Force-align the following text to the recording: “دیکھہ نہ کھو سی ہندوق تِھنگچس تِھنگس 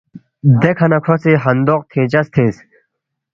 “دیکھہ 0.61 0.87
نہ 0.91 0.97
کھو 1.03 1.15
سی 1.23 1.31
ہندوق 1.45 1.81
تِھنگچس 1.91 2.27
تِھنگس 2.33 2.57